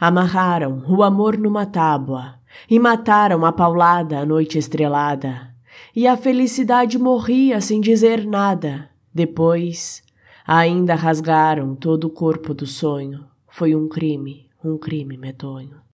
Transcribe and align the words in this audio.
Amarraram 0.00 0.82
o 0.88 1.02
amor 1.02 1.36
numa 1.36 1.66
tábua 1.66 2.36
e 2.70 2.78
mataram 2.78 3.44
a 3.44 3.52
paulada 3.52 4.18
à 4.18 4.24
noite 4.24 4.56
estrelada. 4.56 5.54
E 5.94 6.06
a 6.06 6.16
felicidade 6.16 6.98
morria 6.98 7.60
sem 7.60 7.82
dizer 7.82 8.24
nada. 8.24 8.88
Depois, 9.12 10.02
ainda 10.46 10.94
rasgaram 10.94 11.74
todo 11.74 12.04
o 12.04 12.10
corpo 12.10 12.54
do 12.54 12.66
sonho. 12.66 13.26
Foi 13.46 13.74
um 13.74 13.88
crime, 13.90 14.48
um 14.64 14.78
crime 14.78 15.18
medonho. 15.18 15.89